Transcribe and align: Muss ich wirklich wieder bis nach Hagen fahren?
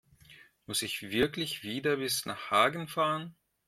Muss 0.65 0.81
ich 0.81 1.03
wirklich 1.11 1.61
wieder 1.61 1.97
bis 1.97 2.25
nach 2.25 2.49
Hagen 2.49 2.87
fahren? 2.87 3.35